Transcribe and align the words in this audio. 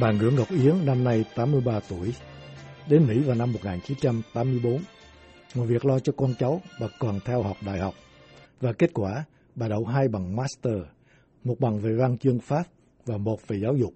Bà 0.00 0.12
Nguyễn 0.12 0.34
Ngọc 0.36 0.48
Yến 0.50 0.86
năm 0.86 1.04
nay 1.04 1.24
83 1.34 1.80
tuổi, 1.88 2.14
đến 2.88 3.06
Mỹ 3.06 3.18
vào 3.18 3.36
năm 3.36 3.52
1984. 3.52 4.78
Ngoài 5.54 5.68
việc 5.68 5.84
lo 5.84 5.98
cho 5.98 6.12
con 6.16 6.34
cháu, 6.38 6.60
bà 6.80 6.86
còn 6.98 7.18
theo 7.24 7.42
học 7.42 7.56
đại 7.66 7.78
học. 7.78 7.94
Và 8.60 8.72
kết 8.72 8.90
quả, 8.94 9.24
bà 9.54 9.68
đậu 9.68 9.84
hai 9.84 10.08
bằng 10.08 10.36
Master, 10.36 10.74
một 11.44 11.60
bằng 11.60 11.80
về 11.80 11.90
văn 11.98 12.18
chương 12.18 12.38
Pháp 12.40 12.62
và 13.06 13.16
một 13.16 13.48
về 13.48 13.58
giáo 13.62 13.76
dục. 13.76 13.92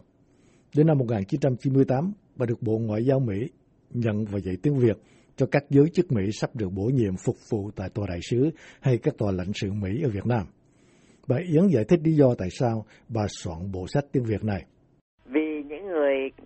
Đến 0.76 0.86
năm 0.86 0.98
1998, 0.98 2.12
bà 2.36 2.46
được 2.46 2.62
Bộ 2.62 2.78
Ngoại 2.78 3.04
giao 3.04 3.20
Mỹ 3.20 3.50
nhận 3.90 4.24
và 4.24 4.38
dạy 4.38 4.56
tiếng 4.62 4.78
Việt 4.78 4.96
cho 5.36 5.46
các 5.46 5.64
giới 5.70 5.84
chức 5.94 6.12
Mỹ 6.12 6.22
sắp 6.32 6.56
được 6.56 6.72
bổ 6.72 6.84
nhiệm 6.84 7.16
phục 7.24 7.36
vụ 7.50 7.70
tại 7.76 7.88
tòa 7.90 8.06
đại 8.10 8.20
sứ 8.30 8.50
hay 8.80 8.98
các 8.98 9.14
tòa 9.18 9.32
lãnh 9.32 9.52
sự 9.54 9.72
Mỹ 9.72 10.02
ở 10.02 10.08
Việt 10.10 10.26
Nam. 10.26 10.46
Bà 11.26 11.36
Yến 11.52 11.68
giải 11.68 11.84
thích 11.84 12.00
lý 12.04 12.12
do 12.12 12.34
tại 12.38 12.48
sao 12.50 12.86
bà 13.08 13.22
soạn 13.28 13.72
bộ 13.72 13.86
sách 13.88 14.04
tiếng 14.12 14.24
Việt 14.24 14.44
này. 14.44 14.64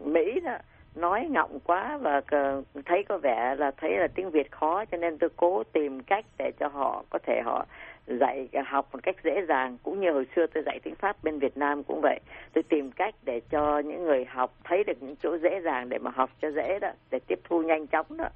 Người 0.01 0.13
Mỹ 0.13 0.41
đó, 0.41 0.57
nói 0.95 1.27
ngọng 1.31 1.59
quá 1.65 1.99
và 2.03 2.23
thấy 2.85 3.05
có 3.09 3.19
vẻ 3.19 3.55
là 3.59 3.71
thấy 3.71 3.97
là 3.97 4.09
tiếng 4.15 4.31
Việt 4.31 4.51
khó, 4.51 4.85
cho 4.85 4.97
nên 4.97 5.19
tôi 5.19 5.31
cố 5.37 5.63
tìm 5.73 6.01
cách 6.01 6.25
để 6.39 6.53
cho 6.59 6.69
họ 6.69 7.05
có 7.11 7.19
thể 7.27 7.41
họ 7.45 7.67
dạy 8.07 8.49
học 8.67 8.89
một 8.93 8.99
cách 9.03 9.17
dễ 9.25 9.45
dàng. 9.49 9.79
Cũng 9.83 10.01
như 10.01 10.13
hồi 10.13 10.27
xưa 10.37 10.47
tôi 10.47 10.63
dạy 10.67 10.81
tiếng 10.83 10.95
Pháp 10.95 11.17
bên 11.25 11.39
Việt 11.39 11.57
Nam 11.57 11.83
cũng 11.83 12.01
vậy. 12.03 12.21
Tôi 12.53 12.63
tìm 12.63 12.91
cách 12.91 13.15
để 13.23 13.41
cho 13.51 13.79
những 13.79 14.05
người 14.05 14.25
học 14.25 14.55
thấy 14.65 14.85
được 14.85 15.03
những 15.03 15.17
chỗ 15.23 15.39
dễ 15.39 15.61
dàng 15.61 15.89
để 15.89 15.99
mà 15.99 16.11
học 16.15 16.31
cho 16.43 16.51
dễ 16.51 16.79
đó, 16.79 16.91
để 17.11 17.19
tiếp 17.27 17.39
thu 17.45 17.63
nhanh 17.63 17.87
chóng 17.87 18.07
đó. 18.17 18.29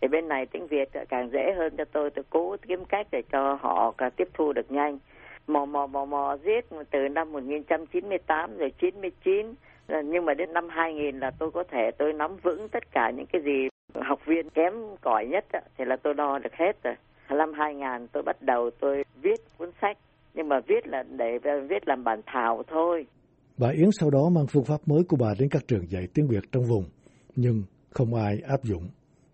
Thì 0.00 0.08
bên 0.08 0.28
này 0.28 0.46
tiếng 0.46 0.66
Việt 0.66 0.88
càng 1.08 1.30
dễ 1.32 1.52
hơn 1.56 1.76
cho 1.76 1.84
tôi. 1.84 2.10
Tôi 2.10 2.24
cố 2.30 2.56
kiếm 2.68 2.84
cách 2.84 3.06
để 3.10 3.22
cho 3.32 3.58
họ 3.60 3.92
tiếp 4.16 4.28
thu 4.34 4.52
được 4.52 4.70
nhanh 4.70 4.98
mò 5.46 5.64
mò 5.64 5.86
mò 5.86 6.04
mò 6.04 6.36
giết 6.44 6.76
từ 6.90 6.98
năm 7.08 7.32
1998 7.32 8.58
rồi 8.58 8.72
99 8.80 9.54
nhưng 10.04 10.24
mà 10.24 10.34
đến 10.34 10.52
năm 10.52 10.68
2000 10.68 11.18
là 11.18 11.30
tôi 11.38 11.50
có 11.50 11.64
thể 11.70 11.90
tôi 11.98 12.12
nắm 12.12 12.36
vững 12.42 12.68
tất 12.68 12.90
cả 12.92 13.10
những 13.16 13.26
cái 13.26 13.42
gì 13.42 13.68
học 13.94 14.20
viên 14.26 14.50
kém 14.50 14.72
cỏi 15.00 15.26
nhất 15.26 15.44
thì 15.78 15.84
là 15.84 15.96
tôi 15.96 16.14
đo 16.14 16.38
được 16.38 16.52
hết 16.52 16.82
rồi 16.84 16.94
năm 17.30 17.52
2000 17.52 18.08
tôi 18.12 18.22
bắt 18.22 18.36
đầu 18.42 18.70
tôi 18.80 19.04
viết 19.22 19.40
cuốn 19.58 19.70
sách 19.82 19.98
nhưng 20.36 20.48
mà 20.48 20.60
viết 20.66 20.86
là 20.86 21.02
để 21.02 21.38
viết 21.68 21.88
làm 21.88 22.04
bản 22.04 22.20
thảo 22.26 22.62
thôi. 22.68 23.06
Bà 23.58 23.68
Yến 23.68 23.88
sau 24.00 24.10
đó 24.10 24.28
mang 24.34 24.46
phương 24.52 24.64
pháp 24.64 24.80
mới 24.86 25.02
của 25.08 25.16
bà 25.20 25.34
đến 25.38 25.48
các 25.48 25.62
trường 25.68 25.86
dạy 25.88 26.06
tiếng 26.14 26.28
Việt 26.28 26.44
trong 26.52 26.62
vùng, 26.64 26.84
nhưng 27.36 27.62
không 27.90 28.14
ai 28.14 28.38
áp 28.48 28.62
dụng. 28.62 28.82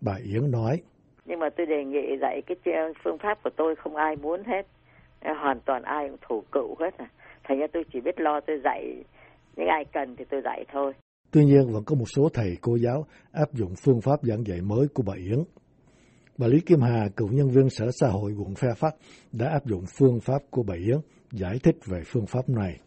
Bà 0.01 0.13
Yến 0.33 0.51
nói. 0.51 0.81
Nhưng 1.25 1.39
mà 1.39 1.49
tôi 1.57 1.65
đề 1.65 1.83
nghị 1.83 2.17
dạy 2.21 2.41
cái 2.47 2.57
phương 3.03 3.17
pháp 3.17 3.43
của 3.43 3.49
tôi 3.57 3.75
không 3.75 3.95
ai 3.95 4.15
muốn 4.15 4.43
hết. 4.43 4.67
Hoàn 5.41 5.59
toàn 5.65 5.83
ai 5.83 6.09
cũng 6.09 6.17
thủ 6.29 6.43
cựu 6.51 6.75
hết 6.79 6.97
à. 6.97 7.09
Thành 7.43 7.59
ra 7.59 7.67
tôi 7.73 7.83
chỉ 7.93 7.99
biết 8.01 8.19
lo 8.19 8.39
tôi 8.47 8.57
dạy 8.63 9.03
những 9.55 9.67
ai 9.67 9.85
cần 9.93 10.15
thì 10.15 10.25
tôi 10.29 10.41
dạy 10.43 10.65
thôi. 10.73 10.93
Tuy 11.31 11.45
nhiên 11.45 11.73
vẫn 11.73 11.83
có 11.85 11.95
một 11.95 12.05
số 12.15 12.29
thầy 12.33 12.57
cô 12.61 12.75
giáo 12.75 13.05
áp 13.31 13.53
dụng 13.53 13.73
phương 13.85 14.01
pháp 14.01 14.19
giảng 14.23 14.47
dạy 14.47 14.61
mới 14.61 14.87
của 14.93 15.03
bà 15.07 15.13
Yến. 15.13 15.39
Bà 16.37 16.47
Lý 16.47 16.59
Kim 16.65 16.81
Hà, 16.81 17.07
cựu 17.15 17.27
nhân 17.31 17.49
viên 17.49 17.69
Sở 17.69 17.85
Xã 17.91 18.07
hội 18.07 18.31
quận 18.37 18.53
Fairfax, 18.53 18.91
đã 19.31 19.49
áp 19.49 19.65
dụng 19.65 19.83
phương 19.99 20.19
pháp 20.19 20.41
của 20.49 20.63
bà 20.63 20.75
Yến, 20.75 20.97
giải 21.31 21.59
thích 21.63 21.75
về 21.85 22.01
phương 22.05 22.25
pháp 22.25 22.49
này. 22.49 22.79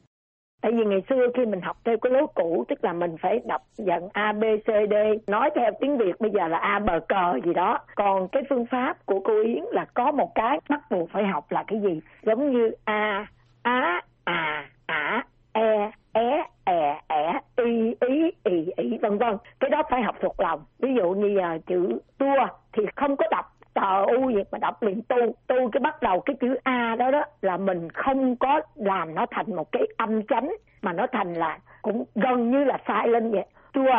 Tại 0.60 0.72
vì 0.72 0.84
ngày 0.84 1.02
xưa 1.08 1.28
khi 1.34 1.46
mình 1.46 1.60
học 1.60 1.76
theo 1.84 1.96
cái 1.98 2.12
lối 2.12 2.26
cũ, 2.34 2.64
tức 2.68 2.84
là 2.84 2.92
mình 2.92 3.16
phải 3.20 3.40
đọc 3.46 3.62
dần 3.76 4.08
A, 4.12 4.32
B, 4.32 4.44
C, 4.64 4.66
D, 4.66 4.94
nói 5.26 5.50
theo 5.54 5.70
tiếng 5.80 5.98
Việt 5.98 6.20
bây 6.20 6.30
giờ 6.30 6.48
là 6.48 6.58
A, 6.58 6.78
bờ 6.78 7.00
cờ 7.08 7.38
gì 7.44 7.54
đó. 7.54 7.78
Còn 7.94 8.28
cái 8.28 8.42
phương 8.50 8.66
pháp 8.66 9.06
của 9.06 9.20
cô 9.20 9.42
Yến 9.42 9.64
là 9.72 9.84
có 9.94 10.12
một 10.12 10.34
cái 10.34 10.60
bắt 10.68 10.80
buộc 10.90 11.10
phải 11.10 11.24
học 11.24 11.52
là 11.52 11.64
cái 11.66 11.80
gì? 11.80 12.00
Giống 12.22 12.52
như 12.52 12.70
A, 12.84 13.26
Á, 13.62 14.02
À, 14.24 14.70
Ả, 14.86 15.24
E, 15.52 15.90
É, 16.16 16.44
è 16.64 17.00
ẻ, 17.08 17.40
y, 17.56 17.94
ý, 18.00 18.30
ì, 18.44 18.72
ỉ, 18.76 18.98
vân 19.02 19.18
vân. 19.18 19.36
Cái 19.60 19.70
đó 19.70 19.82
phải 19.90 20.02
học 20.02 20.16
thuộc 20.20 20.40
lòng. 20.40 20.64
Ví 20.78 20.94
dụ 20.94 21.10
như 21.10 21.36
giờ 21.36 21.58
chữ 21.66 21.98
tua 22.18 22.46
thì 22.72 22.82
không 22.96 23.16
có 23.16 23.24
đọc 23.30 23.55
tờ 23.80 24.04
u 24.16 24.30
gì 24.30 24.42
mà 24.52 24.58
đọc 24.58 24.82
liền. 24.82 25.02
Tu 25.02 25.16
tu 25.46 25.56
cái 25.72 25.80
bắt 25.80 26.02
đầu 26.02 26.20
cái 26.20 26.36
chữ 26.40 26.48
a 26.62 26.96
đó 26.98 27.10
đó 27.10 27.24
là 27.42 27.56
mình 27.56 27.88
không 27.90 28.36
có 28.36 28.60
làm 28.74 29.14
nó 29.14 29.26
thành 29.30 29.56
một 29.56 29.72
cái 29.72 29.82
âm 29.96 30.22
chánh, 30.26 30.48
mà 30.82 30.92
nó 30.92 31.06
thành 31.12 31.32
là 31.32 31.58
cũng 31.82 32.04
gần 32.14 32.50
như 32.50 32.64
là 32.64 32.78
sai 32.88 33.08
lên 33.08 33.30
vậy. 33.30 33.44
Chua 33.74 33.92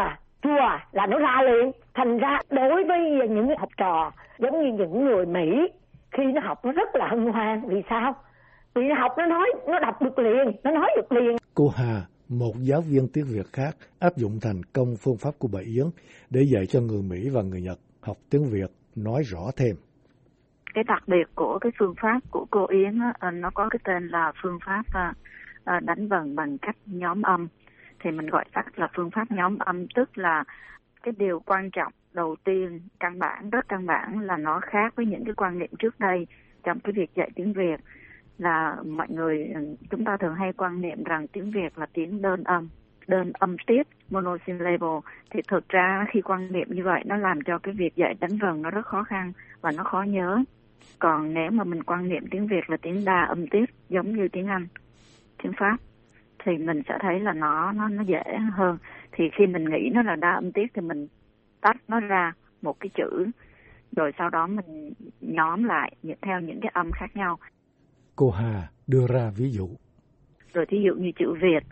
chua 0.44 0.68
là 0.92 1.06
nó 1.06 1.20
ra 1.20 1.42
liền. 1.42 1.72
Thành 1.94 2.18
ra 2.18 2.40
đối 2.50 2.84
với 2.84 3.00
những 3.30 3.58
học 3.58 3.70
trò, 3.78 4.12
giống 4.40 4.64
như 4.64 4.78
những 4.78 5.06
người 5.06 5.26
mỹ, 5.26 5.50
khi 6.12 6.24
nó 6.24 6.42
học 6.42 6.66
nó 6.66 6.72
rất 6.72 6.96
là 6.96 7.08
hân 7.08 7.26
hoan. 7.26 7.62
Vì 7.68 7.82
sao? 7.90 8.16
Vì 8.76 8.84
nó 8.84 8.96
học 9.00 9.12
nó 9.18 9.26
nói, 9.26 9.48
nó 9.68 9.80
đọc 9.80 10.02
được 10.02 10.20
liền, 10.20 10.52
nó 10.64 10.72
nói 10.72 10.90
được 10.96 11.12
liền. 11.12 11.36
Cô 11.54 11.68
Hà, 11.76 12.02
một 12.30 12.54
giáo 12.59 12.82
viên 12.82 13.08
tiếng 13.14 13.26
Việt 13.26 13.46
khác, 13.54 13.72
áp 14.00 14.18
dụng 14.18 14.40
thành 14.42 14.62
công 14.74 14.96
phương 15.00 15.18
pháp 15.18 15.32
của 15.40 15.48
bà 15.54 15.59
Yến 15.59 15.86
để 16.30 16.42
dạy 16.42 16.66
cho 16.66 16.82
người 16.82 17.02
Mỹ 17.09 17.30
và 17.30 17.42
người 17.42 17.62
Nhật 17.62 17.78
học 18.02 18.18
tiếng 18.30 18.46
Việt 18.52 18.68
nói 18.97 19.24
rõ 19.24 19.52
thêm. 19.58 19.75
Cái 20.74 20.84
đặc 20.84 21.03
biệt 21.08 21.28
của 21.35 21.59
cái 21.59 21.72
phương 21.80 21.96
pháp 22.02 22.19
của 22.31 22.46
cô 22.52 22.66
Yến 22.68 23.00
á, 23.00 23.13
à, 23.19 23.31
nó 23.31 23.50
có 23.50 23.69
cái 23.69 23.80
tên 23.84 24.08
là 24.08 24.31
phương 24.41 24.59
pháp 24.66 24.84
à, 24.94 25.13
à, 25.63 25.80
đánh 25.80 26.08
vần 26.08 26.35
bằng 26.35 26.58
cách 26.58 26.75
nhóm 26.85 27.22
âm. 27.22 27.47
Thì 28.00 28.12
mình 28.12 28.28
gọi 28.28 28.46
tắt 28.53 28.80
là 28.80 28.88
phương 28.96 29.12
pháp 29.12 29.31
nhóm 29.31 29.58
âm 29.59 29.88
tức 29.96 30.18
là 30.18 30.44
cái 31.03 31.13
điều 31.18 31.40
quan 31.40 31.72
trọng 31.72 31.94
đầu 32.13 32.35
tiên 32.44 32.81
căn 33.00 33.19
bản 33.19 33.50
rất 33.50 33.68
căn 33.68 33.85
bản 33.85 34.19
là 34.19 34.38
nó 34.38 34.59
khác 34.59 34.94
với 34.96 35.06
những 35.06 35.25
cái 35.25 35.34
quan 35.34 35.59
niệm 35.59 35.69
trước 35.79 36.00
đây 36.00 36.28
trong 36.64 36.79
cái 36.79 36.94
việc 36.94 37.16
dạy 37.16 37.29
tiếng 37.35 37.53
Việt 37.53 37.79
là 38.38 38.75
mọi 38.85 39.08
người 39.09 39.46
ừ, 39.56 39.75
chúng 39.90 40.06
ta 40.06 40.18
thường 40.18 40.35
hay 40.35 40.53
quan 40.53 40.81
niệm 40.81 41.03
rằng 41.03 41.28
tiếng 41.28 41.52
Việt 41.52 41.78
là 41.78 41.85
tiếng 41.94 42.22
đơn 42.22 42.44
âm 42.44 42.69
đơn 43.07 43.31
âm 43.34 43.56
tiết 43.68 43.88
monosyllable 44.09 45.00
thì 45.31 45.40
thực 45.47 45.69
ra 45.69 46.06
khi 46.12 46.22
quan 46.22 46.51
niệm 46.51 46.68
như 46.69 46.84
vậy 46.84 47.03
nó 47.06 47.18
làm 47.18 47.41
cho 47.41 47.59
cái 47.59 47.73
việc 47.73 47.95
dạy 47.95 48.13
đánh 48.19 48.38
vần 48.41 48.62
nó 48.62 48.69
rất 48.69 48.85
khó 48.85 49.03
khăn 49.03 49.31
và 49.62 49.72
nó 49.72 49.84
khó 49.84 50.01
nhớ. 50.01 50.44
Còn 51.00 51.34
nếu 51.34 51.51
mà 51.51 51.63
mình 51.63 51.84
quan 51.84 52.09
niệm 52.09 52.23
tiếng 52.31 52.47
Việt 52.47 52.69
là 52.69 52.78
tiếng 52.78 53.06
đa 53.06 53.25
âm 53.29 53.47
tiết 53.47 53.66
giống 53.90 54.16
như 54.16 54.28
tiếng 54.28 54.47
Anh 54.47 54.67
tiếng 55.44 55.51
Pháp 55.59 55.78
thì 56.46 56.57
mình 56.57 56.81
sẽ 56.90 56.97
thấy 57.01 57.19
là 57.19 57.34
nó 57.34 57.72
nó 57.72 57.88
nó 57.88 58.03
dễ 58.03 58.23
hơn. 58.53 58.78
Thì 59.12 59.23
khi 59.38 59.47
mình 59.47 59.66
nghĩ 59.66 59.90
nó 59.94 60.01
là 60.01 60.16
đa 60.16 60.31
âm 60.34 60.51
tiết 60.51 60.66
thì 60.73 60.81
mình 60.81 61.07
tách 61.62 61.78
nó 61.88 62.00
ra 62.00 62.34
một 62.62 62.79
cái 62.79 62.90
chữ 62.96 63.31
rồi 63.96 64.12
sau 64.17 64.29
đó 64.29 64.47
mình 64.47 64.94
nhóm 65.22 65.63
lại 65.63 65.96
theo 66.22 66.40
những 66.40 66.59
cái 66.62 66.72
âm 66.73 66.91
khác 66.91 67.16
nhau. 67.16 67.38
Cô 68.16 68.31
Hà 68.31 68.69
đưa 68.88 69.07
ra 69.07 69.31
ví 69.38 69.51
dụ. 69.51 69.69
Rồi 70.53 70.66
thí 70.66 70.78
dụ 70.85 70.94
như 70.94 71.12
chữ 71.19 71.34
Việt 71.41 71.63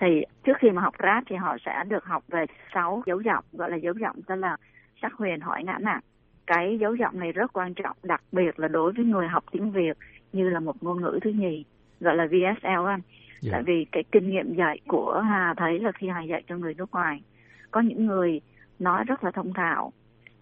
thì 0.00 0.24
trước 0.44 0.52
khi 0.58 0.70
mà 0.70 0.82
học 0.82 0.94
rap 1.02 1.24
thì 1.26 1.36
họ 1.36 1.56
sẽ 1.66 1.84
được 1.88 2.04
học 2.04 2.24
về 2.28 2.46
sáu 2.74 3.02
dấu 3.06 3.20
giọng 3.20 3.44
gọi 3.52 3.70
là 3.70 3.76
dấu 3.76 3.94
giọng 4.00 4.22
tức 4.26 4.34
là 4.34 4.56
sắc 5.02 5.12
huyền 5.12 5.40
hỏi 5.40 5.64
ngã 5.64 5.78
nặng. 5.80 6.00
Cái 6.46 6.78
dấu 6.80 6.94
giọng 6.94 7.18
này 7.18 7.32
rất 7.32 7.52
quan 7.52 7.74
trọng 7.74 7.96
đặc 8.02 8.22
biệt 8.32 8.60
là 8.60 8.68
đối 8.68 8.92
với 8.92 9.04
người 9.04 9.28
học 9.28 9.44
tiếng 9.52 9.70
Việt 9.70 9.96
như 10.32 10.48
là 10.48 10.60
một 10.60 10.82
ngôn 10.82 11.02
ngữ 11.02 11.18
thứ 11.22 11.30
nhì 11.30 11.64
gọi 12.00 12.16
là 12.16 12.26
VSL 12.26 12.86
anh. 12.86 12.86
Yeah. 12.86 13.02
Dạ. 13.40 13.52
Tại 13.52 13.62
vì 13.62 13.86
cái 13.92 14.04
kinh 14.12 14.30
nghiệm 14.30 14.54
dạy 14.54 14.80
của 14.88 15.22
Hà 15.28 15.54
thấy 15.56 15.78
là 15.78 15.92
khi 15.92 16.08
Hà 16.08 16.22
dạy 16.22 16.42
cho 16.48 16.56
người 16.56 16.74
nước 16.74 16.90
ngoài 16.92 17.22
có 17.70 17.80
những 17.80 18.06
người 18.06 18.40
nói 18.78 19.04
rất 19.04 19.24
là 19.24 19.30
thông 19.30 19.52
thạo 19.52 19.92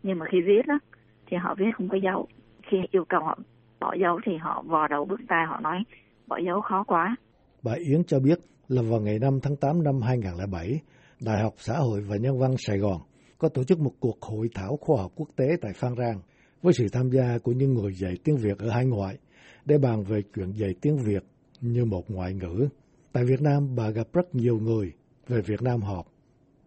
nhưng 0.02 0.18
mà 0.18 0.26
khi 0.30 0.40
viết 0.40 0.66
á 0.66 0.78
thì 1.26 1.36
họ 1.36 1.54
viết 1.54 1.70
không 1.74 1.88
có 1.88 1.96
dấu 1.96 2.28
khi 2.62 2.76
yêu 2.90 3.04
cầu 3.04 3.20
họ 3.20 3.38
bỏ 3.80 3.94
dấu 3.94 4.20
thì 4.24 4.36
họ 4.36 4.62
vò 4.66 4.88
đầu 4.88 5.04
bước 5.04 5.20
tay 5.28 5.46
họ 5.46 5.60
nói 5.60 5.82
bỏ 6.26 6.36
dấu 6.36 6.60
khó 6.60 6.84
quá. 6.84 7.16
Bà 7.62 7.72
Yến 7.72 8.04
cho 8.04 8.20
biết 8.20 8.38
là 8.68 8.82
vào 8.82 9.00
ngày 9.00 9.18
5 9.18 9.38
tháng 9.42 9.56
8 9.56 9.82
năm 9.82 10.00
2007, 10.02 10.80
Đại 11.20 11.42
học 11.42 11.54
Xã 11.56 11.76
hội 11.76 12.00
và 12.00 12.16
Nhân 12.16 12.38
văn 12.38 12.54
Sài 12.58 12.78
Gòn 12.78 13.00
có 13.38 13.48
tổ 13.48 13.64
chức 13.64 13.78
một 13.78 13.92
cuộc 14.00 14.22
hội 14.22 14.48
thảo 14.54 14.78
khoa 14.80 15.02
học 15.02 15.12
quốc 15.14 15.28
tế 15.36 15.46
tại 15.60 15.72
Phan 15.74 15.94
Rang 15.98 16.20
với 16.62 16.72
sự 16.72 16.86
tham 16.92 17.10
gia 17.10 17.38
của 17.38 17.52
những 17.52 17.74
người 17.74 17.92
dạy 17.94 18.14
tiếng 18.24 18.36
Việt 18.36 18.58
ở 18.58 18.70
hải 18.70 18.86
ngoại 18.86 19.18
để 19.64 19.78
bàn 19.78 20.04
về 20.04 20.20
chuyện 20.34 20.50
dạy 20.52 20.74
tiếng 20.80 20.96
Việt 20.96 21.24
như 21.60 21.84
một 21.84 22.02
ngoại 22.08 22.34
ngữ. 22.34 22.68
Tại 23.12 23.24
Việt 23.24 23.42
Nam, 23.42 23.74
bà 23.76 23.90
gặp 23.90 24.06
rất 24.12 24.34
nhiều 24.34 24.58
người 24.58 24.92
về 25.28 25.40
Việt 25.40 25.62
Nam 25.62 25.80
học, 25.80 26.06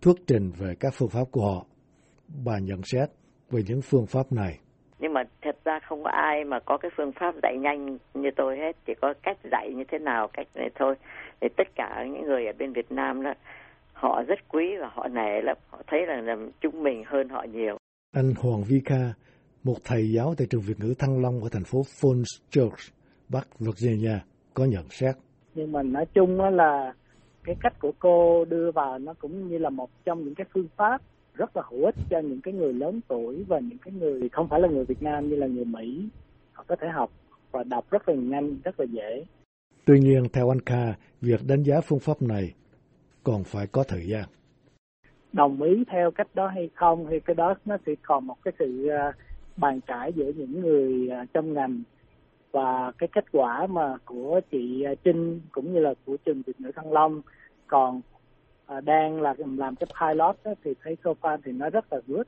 thuyết 0.01 0.15
trình 0.27 0.51
về 0.57 0.75
các 0.79 0.93
phương 0.97 1.09
pháp 1.09 1.25
của 1.31 1.45
họ. 1.45 1.65
Bà 2.45 2.59
nhận 2.59 2.81
xét 2.83 3.09
về 3.51 3.61
những 3.67 3.81
phương 3.81 4.05
pháp 4.05 4.31
này 4.31 4.59
nhưng 4.99 5.13
mà 5.13 5.21
theo 5.43 5.53
ra 5.67 5.79
không 5.79 6.03
có 6.03 6.09
ai 6.09 6.43
mà 6.43 6.59
có 6.59 6.77
cái 6.77 6.91
phương 6.97 7.11
pháp 7.11 7.35
dạy 7.43 7.57
nhanh 7.57 7.97
như 8.13 8.29
tôi 8.35 8.57
hết 8.57 8.75
chỉ 8.85 8.93
có 9.01 9.13
cách 9.23 9.37
dạy 9.51 9.73
như 9.75 9.83
thế 9.91 9.99
nào 9.99 10.27
cách 10.33 10.47
này 10.55 10.69
thôi. 10.75 10.95
Thì 11.41 11.47
tất 11.57 11.67
cả 11.75 12.05
những 12.11 12.25
người 12.25 12.45
ở 12.45 12.53
bên 12.59 12.73
Việt 12.73 12.91
Nam 12.91 13.23
đó 13.23 13.33
họ 13.93 14.23
rất 14.27 14.39
quý 14.49 14.65
và 14.81 14.89
họ 14.93 15.07
nể 15.07 15.41
lắm. 15.41 15.57
Họ 15.69 15.81
thấy 15.87 16.05
là, 16.07 16.21
là 16.21 16.35
chúng 16.61 16.83
mình 16.83 17.03
hơn 17.05 17.29
họ 17.29 17.45
nhiều. 17.53 17.77
Anh 18.15 18.33
Hoàng 18.41 18.63
Vi 18.69 18.81
Kha 18.85 19.13
một 19.63 19.77
thầy 19.85 20.11
giáo 20.15 20.33
tại 20.37 20.47
trường 20.49 20.61
Việt 20.61 20.79
ngữ 20.79 20.93
Thăng 20.99 21.21
Long 21.21 21.43
ở 21.43 21.49
thành 21.51 21.63
phố 21.63 21.81
Falls 21.81 22.41
Church 22.49 22.93
Bắc 23.29 23.47
Virginia 23.59 24.19
có 24.53 24.65
nhận 24.65 24.85
xét. 24.89 25.15
Nhưng 25.55 25.71
mà 25.71 25.83
nói 25.83 26.05
chung 26.13 26.39
là 26.39 26.93
cái 27.43 27.55
cách 27.61 27.73
của 27.79 27.91
cô 27.99 28.45
đưa 28.45 28.71
vào 28.71 28.99
nó 28.99 29.13
cũng 29.19 29.47
như 29.47 29.57
là 29.57 29.69
một 29.69 29.89
trong 30.05 30.23
những 30.23 30.35
cái 30.35 30.45
phương 30.53 30.67
pháp 30.77 31.01
rất 31.37 31.57
là 31.57 31.63
hữu 31.69 31.85
ích 31.85 31.95
cho 32.09 32.19
những 32.19 32.41
cái 32.41 32.53
người 32.53 32.73
lớn 32.73 33.01
tuổi 33.07 33.43
và 33.47 33.59
những 33.59 33.77
cái 33.77 33.93
người 33.93 34.29
không 34.29 34.47
phải 34.47 34.59
là 34.59 34.67
người 34.67 34.85
Việt 34.85 35.03
Nam 35.03 35.29
như 35.29 35.35
là 35.35 35.47
người 35.47 35.65
Mỹ. 35.65 36.09
Họ 36.53 36.63
có 36.67 36.75
thể 36.75 36.87
học 36.87 37.11
và 37.51 37.63
đọc 37.63 37.85
rất 37.91 38.09
là 38.09 38.15
nhanh 38.15 38.57
rất 38.63 38.79
là 38.79 38.85
dễ. 38.85 39.25
Tuy 39.85 39.99
nhiên 39.99 40.23
theo 40.33 40.51
anh 40.51 40.61
Kha 40.61 40.93
việc 41.21 41.39
đánh 41.47 41.63
giá 41.63 41.81
phương 41.81 41.99
pháp 41.99 42.21
này 42.21 42.53
còn 43.23 43.43
phải 43.43 43.67
có 43.67 43.83
thời 43.87 44.07
gian. 44.07 44.23
Đồng 45.33 45.61
ý 45.61 45.83
theo 45.87 46.11
cách 46.11 46.27
đó 46.33 46.47
hay 46.47 46.69
không 46.73 47.07
hay 47.07 47.19
cái 47.19 47.35
đó 47.35 47.53
nó 47.65 47.77
sẽ 47.85 47.95
còn 48.01 48.27
một 48.27 48.35
cái 48.43 48.53
sự 48.59 48.89
uh, 49.09 49.15
bàn 49.57 49.81
cãi 49.81 50.13
giữa 50.15 50.31
những 50.35 50.61
người 50.61 51.09
uh, 51.23 51.33
trong 51.33 51.53
ngành 51.53 51.83
và 52.51 52.91
cái 52.97 53.09
kết 53.11 53.25
quả 53.31 53.67
mà 53.67 53.97
của 54.05 54.39
chị 54.51 54.85
uh, 54.91 54.97
Trinh 55.03 55.41
cũng 55.51 55.73
như 55.73 55.79
là 55.79 55.93
của 56.05 56.17
trường 56.25 56.41
Việt 56.41 56.59
ngữ 56.59 56.71
Thăng 56.75 56.91
Long. 56.91 57.21
Còn 57.67 58.01
uh, 58.77 58.83
đang 58.83 59.21
là 59.21 59.33
làm 59.37 59.75
cái 59.75 59.87
pilot 60.01 60.35
đó, 60.43 60.53
thì 60.63 60.73
thấy 60.83 60.97
sofa 61.03 61.37
thì 61.43 61.51
nó 61.51 61.69
rất 61.69 61.93
là 61.93 61.99
good 62.07 62.27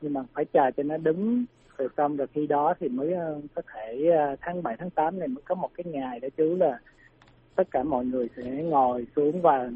nhưng 0.00 0.12
mà 0.12 0.22
phải 0.34 0.44
chờ 0.44 0.70
cho 0.76 0.82
nó 0.82 0.96
đứng 0.96 1.44
rồi 1.78 1.88
xong 1.96 2.16
rồi 2.16 2.26
khi 2.34 2.46
đó 2.46 2.74
thì 2.80 2.88
mới 2.88 3.08
uh, 3.08 3.44
có 3.54 3.62
thể 3.74 4.10
uh, 4.32 4.38
tháng 4.40 4.62
7 4.62 4.76
tháng 4.78 4.90
8 4.90 5.18
này 5.18 5.28
mới 5.28 5.42
có 5.44 5.54
một 5.54 5.70
cái 5.74 5.84
ngày 5.92 6.20
đó 6.20 6.28
chú 6.36 6.56
là 6.60 6.78
tất 7.56 7.70
cả 7.70 7.82
mọi 7.82 8.04
người 8.04 8.28
sẽ 8.36 8.42
ngồi 8.42 9.06
xuống 9.16 9.42
và 9.42 9.70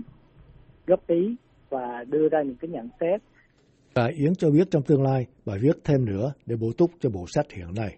góp 0.87 1.07
ý 1.07 1.37
và 1.69 2.05
đưa 2.09 2.29
ra 2.29 2.43
những 2.43 2.57
cái 2.61 2.69
nhận 2.69 2.89
xét. 3.01 3.21
Bà 3.95 4.07
Yến 4.07 4.35
cho 4.35 4.51
biết 4.51 4.69
trong 4.71 4.83
tương 4.83 5.03
lai 5.03 5.27
bà 5.47 5.55
viết 5.63 5.77
thêm 5.85 6.05
nữa 6.05 6.33
để 6.47 6.57
bổ 6.61 6.67
túc 6.79 6.91
cho 7.01 7.11
bộ 7.11 7.25
sách 7.27 7.47
hiện 7.51 7.75
nay. 7.77 7.97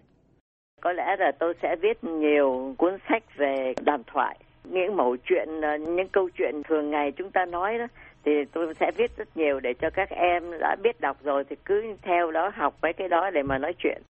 Có 0.81 0.91
lẽ 0.91 1.15
là 1.19 1.31
tôi 1.39 1.53
sẽ 1.61 1.75
viết 1.81 2.03
nhiều 2.03 2.75
cuốn 2.77 2.97
sách 3.09 3.23
về 3.37 3.73
đàm 3.85 4.01
thoại, 4.13 4.39
những 4.63 4.95
mẫu 4.95 5.15
chuyện, 5.23 5.61
ờ, 5.61 5.77
những 5.77 6.07
câu 6.11 6.29
chuyện 6.37 6.61
thường 6.69 6.89
ngày 6.89 7.11
chúng 7.17 7.31
ta 7.31 7.45
nói 7.45 7.77
đó 7.77 7.87
thì 8.25 8.31
tôi 8.53 8.73
sẽ 8.79 8.91
viết 8.97 9.17
rất 9.17 9.37
nhiều 9.37 9.59
để 9.59 9.69
cho 9.81 9.87
các 9.93 10.09
em 10.09 10.43
đã 10.59 10.75
biết 10.83 11.01
đọc 11.01 11.17
rồi 11.23 11.43
thì 11.49 11.55
cứ 11.65 11.81
theo 12.01 12.31
đó 12.31 12.51
học 12.55 12.75
mấy 12.81 12.93
cái 12.97 13.07
đó 13.07 13.29
để 13.33 13.43
mà 13.43 13.57
nói 13.57 13.73
chuyện. 13.77 14.01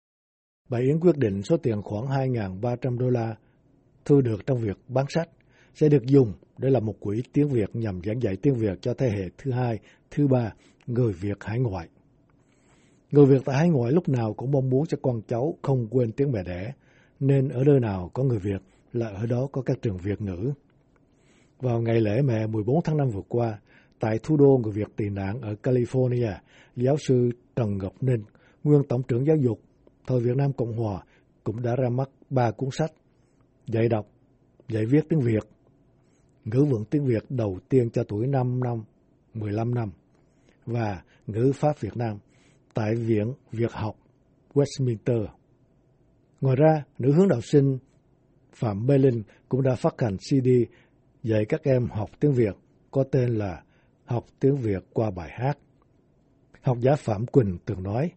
Bà 0.71 0.79
Yến 0.79 1.01
quyết 1.01 1.17
định 1.17 1.43
số 1.43 1.57
tiền 1.57 1.83
khoảng 1.83 2.07
2.300 2.07 2.99
đô 2.99 3.11
la 3.11 3.35
thu 4.05 4.21
được 4.21 4.47
trong 4.47 4.59
việc 4.59 4.77
bán 4.89 5.05
sách 5.09 5.29
sẽ 5.75 5.89
được 5.89 6.07
dùng 6.07 6.33
để 6.59 6.71
làm 6.71 6.87
một 6.87 6.95
quỹ 7.01 7.23
tiếng 7.33 7.49
Việt 7.49 7.71
nhằm 7.73 8.01
giảng 8.05 8.23
dạy 8.23 8.37
tiếng 8.43 8.55
Việt 8.55 8.79
cho 8.81 8.95
thế 8.95 9.09
hệ 9.09 9.29
thứ 9.39 9.51
hai, 9.51 9.79
thứ 10.11 10.27
ba, 10.29 10.53
người 10.87 11.13
Việt 11.13 11.45
hải 11.45 11.59
ngoại. 11.59 11.89
Người 13.11 13.27
Việt 13.27 13.43
tại 13.45 13.57
hải 13.57 13.69
ngoại 13.69 13.93
lúc 13.93 14.09
nào 14.09 14.35
cũng 14.35 14.51
mong 14.51 14.71
muốn 14.71 14.87
cho 14.87 14.99
con 15.03 15.21
cháu 15.29 15.55
không 15.63 15.87
quên 15.91 16.13
tiếng 16.13 16.33
mẹ 16.33 16.43
đẻ, 16.47 16.73
nên 17.21 17.49
ở 17.49 17.65
nơi 17.67 17.81
nào 17.81 18.11
có 18.15 18.23
người 18.23 18.39
Việt 18.39 18.63
là 18.93 19.09
ở 19.09 19.27
đó 19.27 19.49
có 19.53 19.63
các 19.63 19.83
trường 19.83 19.97
Việt 19.97 20.21
ngữ. 20.21 20.53
Vào 21.61 21.81
ngày 21.81 22.01
lễ 22.01 22.23
mẹ 22.23 22.47
14 22.47 22.83
tháng 22.85 22.97
5 22.97 23.09
vừa 23.11 23.23
qua, 23.29 23.59
tại 24.01 24.19
thủ 24.23 24.37
đô 24.37 24.59
người 24.63 24.73
Việt 24.73 24.97
tị 24.97 25.09
nạn 25.09 25.41
ở 25.41 25.55
California, 25.63 26.33
giáo 26.77 26.97
sư 27.07 27.31
Trần 27.57 27.79
Ngọc 27.79 28.03
Ninh, 28.03 28.25
nguyên 28.65 28.83
Tổng 28.89 29.03
trưởng 29.09 29.27
Giáo 29.27 29.37
dục 29.37 29.61
thời 30.07 30.21
Việt 30.21 30.37
Nam 30.37 30.53
Cộng 30.53 30.77
Hòa, 30.77 31.03
cũng 31.45 31.63
đã 31.63 31.77
ra 31.77 31.89
mắt 31.89 32.09
ba 32.31 32.51
cuốn 32.51 32.71
sách 32.71 32.93
dạy 33.67 33.89
đọc, 33.89 34.07
dạy 34.69 34.87
viết 34.87 35.09
tiếng 35.09 35.21
Việt 35.21 35.43
ngữ 36.45 36.65
vựng 36.65 36.85
tiếng 36.85 37.05
Việt 37.05 37.25
đầu 37.29 37.59
tiên 37.69 37.91
cho 37.91 38.05
tuổi 38.05 38.27
5 38.27 38.61
năm, 38.61 38.85
15 39.35 39.75
năm 39.75 39.91
và 40.67 41.03
ngữ 41.27 41.53
pháp 41.55 41.81
Việt 41.81 41.97
Nam 41.97 42.19
tại 42.75 42.95
Viện 42.95 43.33
Việt 43.53 43.73
học 43.73 43.97
Westminster. 44.55 45.27
Ngoài 46.41 46.57
ra, 46.57 46.85
nữ 46.99 47.13
hướng 47.13 47.29
đạo 47.29 47.41
sinh 47.41 47.79
Phạm 48.59 48.87
Mê 48.87 48.99
Linh 48.99 49.23
cũng 49.49 49.63
đã 49.63 49.75
phát 49.75 49.95
hành 49.99 50.17
CD 50.17 50.49
dạy 51.23 51.45
các 51.49 51.63
em 51.65 51.89
học 51.91 52.11
tiếng 52.21 52.33
Việt 52.33 52.57
có 52.91 53.05
tên 53.13 53.35
là 53.35 53.63
Học 54.09 54.27
tiếng 54.41 54.57
Việt 54.57 54.85
qua 54.93 55.11
bài 55.11 55.31
hát. 55.33 55.59
Học 56.63 56.79
giả 56.81 56.97
Phạm 56.97 57.27
Quỳnh 57.27 57.59
từng 57.65 57.83
nói, 57.83 58.11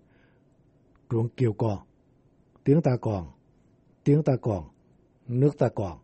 ruộng 1.09 1.29
kiều 1.29 1.53
còn, 1.53 1.79
tiếng 2.63 2.81
ta 2.81 2.91
còn, 3.01 3.27
tiếng 4.03 4.23
ta 4.23 4.33
còn, 4.41 4.63
nước 5.27 5.57
ta 5.57 5.67
còn 5.75 5.97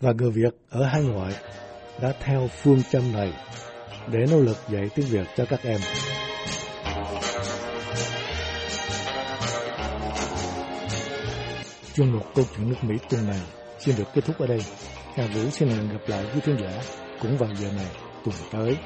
và 0.00 0.12
người 0.12 0.30
Việt 0.30 0.54
ở 0.68 0.84
hải 0.84 1.04
ngoại 1.04 1.34
đã 2.02 2.14
theo 2.20 2.48
phương 2.48 2.82
châm 2.90 3.12
này 3.12 3.32
để 4.12 4.26
nỗ 4.30 4.40
lực 4.40 4.56
dạy 4.70 4.90
tiếng 4.94 5.06
Việt 5.06 5.26
cho 5.36 5.44
các 5.48 5.60
em. 5.62 5.80
Chuyên 11.94 12.12
mục 12.12 12.22
câu 12.34 12.44
chuyện 12.56 12.68
nước 12.68 12.76
Mỹ 12.82 12.94
tuần 13.10 13.26
này 13.26 13.40
xin 13.78 13.96
được 13.96 14.04
kết 14.14 14.24
thúc 14.24 14.38
ở 14.38 14.46
đây. 14.46 14.60
Hà 15.16 15.26
Vũ 15.26 15.50
xin 15.50 15.68
hẹn 15.68 15.88
gặp 15.88 16.00
lại 16.06 16.24
quý 16.34 16.40
khán 16.40 16.56
giả 16.56 16.82
cũng 17.20 17.38
vào 17.38 17.48
giờ 17.60 17.68
này 17.76 17.90
tuần 18.24 18.36
tới. 18.50 18.76